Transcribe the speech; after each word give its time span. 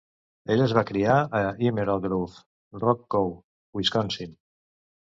Ell 0.53 0.63
es 0.67 0.71
va 0.77 0.83
criar 0.91 1.17
a 1.39 1.43
Emerald 1.73 2.09
Grove, 2.09 2.43
Rock 2.87 3.07
Co, 3.17 3.25
Winsconsin. 3.79 4.37